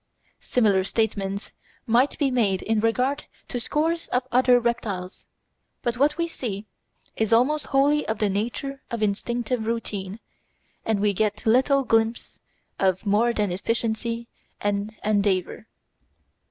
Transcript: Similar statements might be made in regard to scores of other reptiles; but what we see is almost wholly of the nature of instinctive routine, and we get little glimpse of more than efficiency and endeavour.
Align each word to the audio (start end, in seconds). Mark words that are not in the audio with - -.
Similar 0.39 0.83
statements 0.85 1.51
might 1.85 2.17
be 2.17 2.31
made 2.31 2.63
in 2.63 2.79
regard 2.79 3.25
to 3.49 3.59
scores 3.59 4.07
of 4.07 4.27
other 4.31 4.59
reptiles; 4.59 5.25
but 5.83 5.95
what 5.95 6.17
we 6.17 6.27
see 6.27 6.65
is 7.15 7.31
almost 7.31 7.67
wholly 7.67 8.07
of 8.07 8.17
the 8.17 8.27
nature 8.27 8.81
of 8.89 9.03
instinctive 9.03 9.67
routine, 9.67 10.19
and 10.87 11.01
we 11.01 11.13
get 11.13 11.45
little 11.45 11.83
glimpse 11.83 12.39
of 12.79 13.05
more 13.05 13.31
than 13.31 13.51
efficiency 13.51 14.27
and 14.59 14.95
endeavour. 15.05 15.67